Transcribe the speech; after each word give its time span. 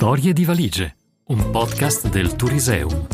Storie 0.00 0.32
di 0.32 0.46
valigie, 0.46 0.96
un 1.26 1.50
podcast 1.50 2.08
del 2.08 2.34
Turiseum. 2.34 3.06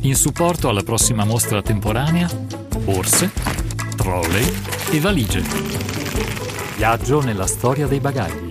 In 0.00 0.16
supporto 0.16 0.68
alla 0.68 0.82
prossima 0.82 1.24
mostra 1.24 1.62
temporanea, 1.62 2.28
borse, 2.82 3.30
trolley 3.96 4.44
e 4.90 4.98
valigie. 4.98 5.42
Viaggio 6.76 7.20
nella 7.20 7.46
storia 7.46 7.86
dei 7.86 8.00
bagagli. 8.00 8.50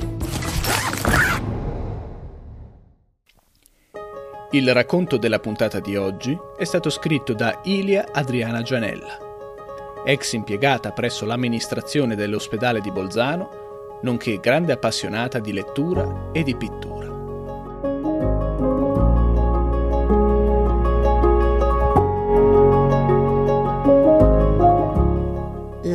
Il 4.51 4.73
racconto 4.73 5.17
della 5.17 5.39
puntata 5.39 5.81
di 5.81 5.97
oggi 5.97 6.39
è 6.57 6.63
stato 6.63 6.89
scritto 6.89 7.33
da 7.33 7.59
Ilia 7.65 8.07
Adriana 8.13 8.61
Gianella, 8.61 9.17
ex 10.05 10.31
impiegata 10.31 10.93
presso 10.93 11.25
l'amministrazione 11.25 12.15
dell'ospedale 12.15 12.79
di 12.79 12.91
Bolzano, 12.91 13.99
nonché 14.03 14.39
grande 14.39 14.71
appassionata 14.71 15.39
di 15.39 15.51
lettura 15.51 16.29
e 16.31 16.43
di 16.43 16.55
pittura. 16.55 17.06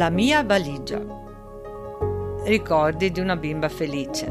La 0.03 0.11
mia 0.11 0.43
valigia. 0.43 1.01
Ricordi 2.45 3.13
di 3.13 3.21
una 3.21 3.37
bimba 3.37 3.69
felice. 3.69 4.29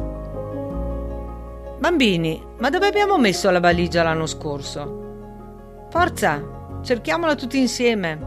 Bambini, 1.79 2.45
ma 2.57 2.69
dove 2.69 2.87
abbiamo 2.87 3.17
messo 3.17 3.49
la 3.49 3.61
valigia 3.61 4.03
l'anno 4.03 4.25
scorso? 4.25 5.87
Forza, 5.89 6.81
cerchiamola 6.81 7.35
tutti 7.35 7.57
insieme. 7.57 8.19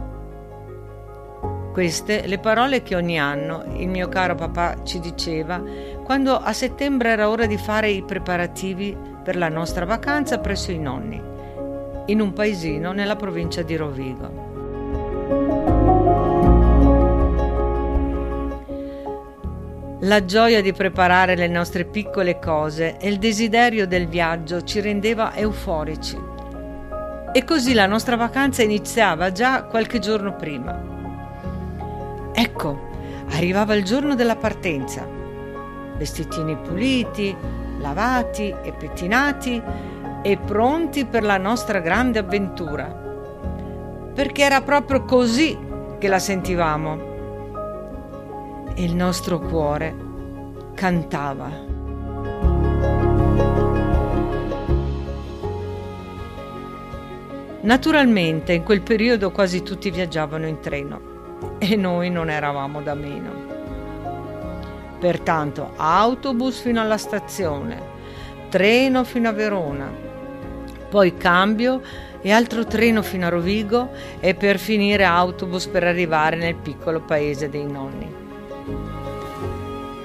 Queste 1.75 2.27
le 2.27 2.39
parole 2.39 2.83
che 2.83 2.97
ogni 2.97 3.21
anno 3.21 3.63
il 3.77 3.89
mio 3.89 4.09
caro 4.09 4.35
papà 4.35 4.83
ci 4.83 4.99
diceva 4.99 5.63
quando 6.03 6.39
a 6.39 6.55
settembre 6.55 7.11
era 7.11 7.29
ora 7.29 7.45
di 7.45 7.59
fare 7.59 7.91
i 7.91 8.03
preparativi 8.03 8.97
per 9.23 9.37
la 9.37 9.51
nostra 9.51 9.85
vacanza 9.85 10.39
presso 10.39 10.71
i 10.71 10.79
nonni, 10.79 11.23
in 12.07 12.21
un 12.23 12.33
paesino 12.33 12.93
nella 12.93 13.17
provincia 13.17 13.61
di 13.61 13.77
Rovigo. 13.77 14.54
La 20.05 20.27
gioia 20.27 20.61
di 20.61 20.75
preparare 20.75 21.35
le 21.35 21.49
nostre 21.49 21.87
piccole 21.87 22.39
cose 22.39 22.99
e 22.99 23.09
il 23.09 23.19
desiderio 23.19 23.87
del 23.87 24.07
viaggio 24.07 24.63
ci 24.63 24.83
rendeva 24.83 25.35
euforici. 25.35 26.21
E 27.33 27.45
così 27.45 27.73
la 27.73 27.87
nostra 27.87 28.15
vacanza 28.15 28.63
iniziava 28.63 29.33
già 29.33 29.65
qualche 29.65 30.01
giorno 30.01 30.37
prima. 30.37 30.79
Ecco, 32.35 32.91
arrivava 33.31 33.73
il 33.73 33.83
giorno 33.83 34.15
della 34.15 34.37
partenza. 34.37 35.09
Vestitini 35.97 36.55
puliti, 36.59 37.35
lavati 37.79 38.55
e 38.63 38.73
pettinati 38.73 39.63
e 40.23 40.37
pronti 40.37 41.07
per 41.07 41.23
la 41.23 41.39
nostra 41.39 41.81
grande 41.81 42.19
avventura. 42.19 42.85
Perché 44.15 44.43
era 44.43 44.61
proprio 44.61 45.03
così 45.05 45.59
che 45.99 46.09
la 46.09 46.19
sentivamo 46.19 47.13
e 48.75 48.85
il 48.85 48.95
nostro 48.95 49.39
cuore 49.41 49.95
cantava. 50.75 51.73
Naturalmente 57.61 58.53
in 58.53 58.63
quel 58.63 58.83
periodo 58.83 59.31
quasi 59.31 59.63
tutti 59.63 59.91
viaggiavano 59.91 60.47
in 60.47 60.61
treno 60.61 61.01
e 61.59 61.77
noi 61.77 62.11
non 62.11 62.29
eravamo 62.29 62.83
da 62.83 62.95
meno. 62.95 63.53
Pertanto 64.99 65.73
autobus 65.77 66.61
fino 66.61 66.81
alla 66.81 66.99
stazione, 66.99 67.81
treno 68.51 69.05
fino 69.05 69.29
a 69.29 69.33
Verona, 69.33 69.91
poi 70.91 71.17
cambio 71.17 71.81
e 72.21 72.31
altro 72.31 72.65
treno 72.67 73.03
fino 73.03 73.27
a 73.27 73.31
Rovigo 73.31 73.91
e 74.21 74.35
per 74.35 74.59
finire 74.59 75.05
autobus 75.05 75.67
per 75.67 75.85
arrivare 75.85 76.37
nel 76.37 76.55
piccolo 76.55 77.01
paese 77.01 77.49
dei 77.49 77.67
nonni. 77.67 78.24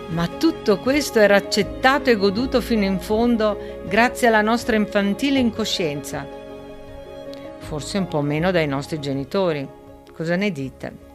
Ma 0.10 0.28
tutto 0.28 0.80
questo 0.80 1.20
era 1.20 1.36
accettato 1.36 2.10
e 2.10 2.16
goduto 2.16 2.62
fino 2.62 2.84
in 2.84 3.00
fondo 3.00 3.82
grazie 3.86 4.28
alla 4.28 4.42
nostra 4.42 4.76
infantile 4.76 5.38
incoscienza. 5.38 6.26
Forse 7.60 7.98
un 8.00 8.08
po' 8.08 8.22
meno 8.22 8.50
dai 8.50 8.68
nostri 8.68 9.00
genitori. 9.00 9.68
Cosa 10.12 10.36
ne 10.36 10.52
dite? 10.52 11.08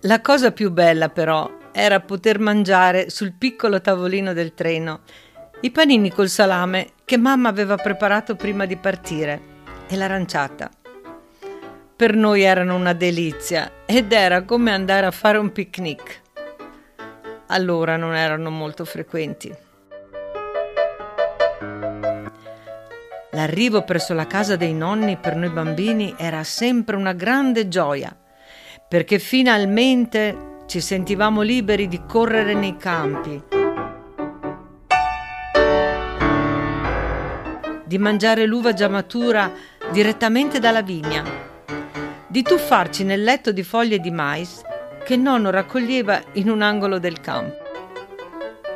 La 0.00 0.20
cosa 0.20 0.50
più 0.50 0.72
bella 0.72 1.08
però 1.08 1.48
era 1.72 2.00
poter 2.00 2.40
mangiare 2.40 3.08
sul 3.08 3.32
piccolo 3.32 3.80
tavolino 3.80 4.32
del 4.32 4.52
treno 4.52 5.00
i 5.60 5.70
panini 5.70 6.10
col 6.10 6.28
salame 6.28 6.90
che 7.04 7.16
mamma 7.16 7.48
aveva 7.48 7.76
preparato 7.76 8.34
prima 8.34 8.66
di 8.66 8.76
partire 8.76 9.40
e 9.88 9.96
l'aranciata 9.96 10.68
per 11.96 12.16
noi 12.16 12.42
erano 12.42 12.74
una 12.74 12.92
delizia 12.92 13.70
ed 13.86 14.12
era 14.12 14.42
come 14.42 14.72
andare 14.72 15.06
a 15.06 15.12
fare 15.12 15.38
un 15.38 15.52
picnic. 15.52 16.22
Allora 17.48 17.96
non 17.96 18.16
erano 18.16 18.50
molto 18.50 18.84
frequenti. 18.84 19.54
L'arrivo 23.30 23.82
presso 23.82 24.12
la 24.12 24.26
casa 24.26 24.56
dei 24.56 24.72
nonni 24.74 25.16
per 25.16 25.36
noi 25.36 25.50
bambini 25.50 26.14
era 26.16 26.42
sempre 26.42 26.96
una 26.96 27.12
grande 27.12 27.68
gioia, 27.68 28.16
perché 28.88 29.18
finalmente 29.18 30.62
ci 30.66 30.80
sentivamo 30.80 31.42
liberi 31.42 31.86
di 31.86 32.00
correre 32.06 32.54
nei 32.54 32.76
campi, 32.76 33.42
di 37.84 37.98
mangiare 37.98 38.46
l'uva 38.46 38.72
già 38.72 38.88
matura 38.88 39.52
direttamente 39.92 40.58
dalla 40.58 40.82
vigna 40.82 41.52
di 42.34 42.42
tuffarci 42.42 43.04
nel 43.04 43.22
letto 43.22 43.52
di 43.52 43.62
foglie 43.62 44.00
di 44.00 44.10
mais 44.10 44.60
che 45.04 45.16
nonno 45.16 45.50
raccoglieva 45.50 46.20
in 46.32 46.50
un 46.50 46.62
angolo 46.62 46.98
del 46.98 47.20
campo. 47.20 47.62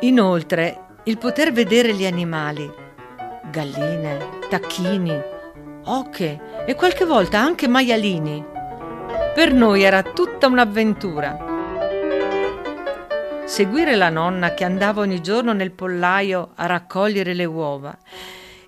Inoltre, 0.03 1.01
il 1.07 1.19
poter 1.19 1.51
vedere 1.51 1.93
gli 1.93 2.07
animali, 2.07 2.71
galline, 3.51 4.39
tacchini, 4.49 5.21
oche 5.87 6.41
e 6.67 6.77
qualche 6.77 7.05
volta 7.05 7.41
anche 7.41 7.67
maialini, 7.67 8.45
per 9.35 9.53
noi 9.53 9.83
era 9.83 10.05
tutta 10.05 10.47
un'avventura. 10.47 11.37
Seguire 13.45 13.97
la 13.97 14.09
nonna 14.09 14.55
che 14.55 14.63
andava 14.63 15.01
ogni 15.01 15.21
giorno 15.21 15.53
nel 15.53 15.73
pollaio 15.73 16.53
a 16.55 16.67
raccogliere 16.67 17.35
le 17.35 17.45
uova 17.45 17.99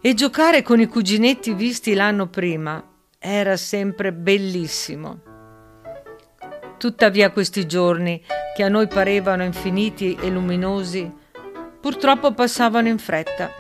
e 0.01 0.15
giocare 0.15 0.63
con 0.63 0.81
i 0.81 0.87
cuginetti 0.87 1.55
visti 1.55 1.95
l'anno 1.95 2.27
prima 2.27 2.90
era 3.23 3.59
sempre 3.59 4.15
bellissimo. 4.15 5.21
Tuttavia 6.79 7.31
questi 7.31 7.67
giorni, 7.67 8.25
che 8.57 8.63
a 8.63 8.71
noi 8.71 8.89
parevano 8.89 9.45
infiniti 9.45 10.15
e 10.15 10.31
luminosi, 10.31 11.13
purtroppo 11.79 12.33
passavano 12.33 12.89
in 12.89 12.99
fretta 12.99 13.51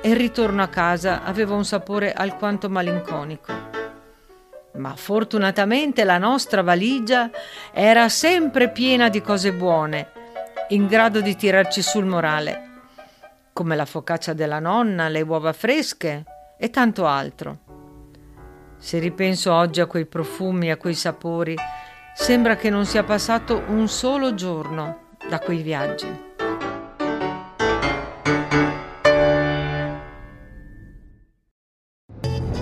e 0.00 0.08
il 0.08 0.16
ritorno 0.16 0.62
a 0.62 0.68
casa 0.68 1.24
aveva 1.24 1.54
un 1.54 1.66
sapore 1.66 2.14
alquanto 2.14 2.70
malinconico. 2.70 3.52
Ma 4.76 4.96
fortunatamente 4.96 6.04
la 6.04 6.16
nostra 6.16 6.62
valigia 6.62 7.30
era 7.70 8.08
sempre 8.08 8.70
piena 8.70 9.10
di 9.10 9.20
cose 9.20 9.52
buone, 9.52 10.10
in 10.68 10.86
grado 10.86 11.20
di 11.20 11.36
tirarci 11.36 11.82
sul 11.82 12.06
morale, 12.06 12.70
come 13.52 13.76
la 13.76 13.84
focaccia 13.84 14.32
della 14.32 14.58
nonna, 14.58 15.08
le 15.08 15.20
uova 15.20 15.52
fresche 15.52 16.24
e 16.56 16.70
tanto 16.70 17.06
altro. 17.06 17.71
Se 18.82 18.98
ripenso 18.98 19.54
oggi 19.54 19.80
a 19.80 19.86
quei 19.86 20.06
profumi, 20.06 20.72
a 20.72 20.76
quei 20.76 20.94
sapori, 20.94 21.54
sembra 22.16 22.56
che 22.56 22.68
non 22.68 22.84
sia 22.84 23.04
passato 23.04 23.62
un 23.68 23.86
solo 23.86 24.34
giorno 24.34 25.10
da 25.28 25.38
quei 25.38 25.62
viaggi. 25.62 26.08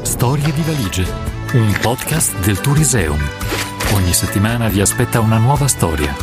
Storie 0.03 0.53
di 0.53 0.61
valigie, 0.61 1.07
un 1.55 1.75
podcast 1.81 2.39
del 2.45 2.61
Turiseum. 2.61 3.19
Ogni 3.95 4.13
settimana 4.13 4.69
vi 4.69 4.83
aspetta 4.83 5.21
una 5.21 5.39
nuova 5.39 5.69
storia. 5.69 6.15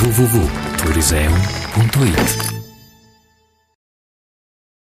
www.turiseum.it 0.00 2.55